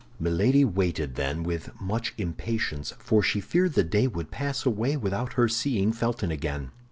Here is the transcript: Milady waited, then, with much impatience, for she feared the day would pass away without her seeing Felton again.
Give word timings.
Milady 0.19 0.65
waited, 0.65 1.13
then, 1.13 1.43
with 1.43 1.79
much 1.79 2.15
impatience, 2.17 2.91
for 2.97 3.21
she 3.21 3.39
feared 3.39 3.73
the 3.75 3.83
day 3.83 4.07
would 4.07 4.31
pass 4.31 4.65
away 4.65 4.97
without 4.97 5.33
her 5.33 5.47
seeing 5.47 5.91
Felton 5.93 6.31
again. 6.31 6.71